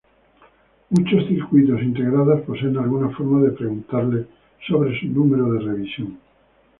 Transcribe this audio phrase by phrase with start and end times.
[0.89, 4.25] Muchos circuitos integrados poseen alguna forma de "preguntarles"
[4.67, 6.17] sobre su número de revisión.